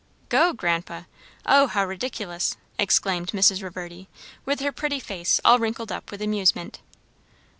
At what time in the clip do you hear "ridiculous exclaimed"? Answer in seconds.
1.85-3.33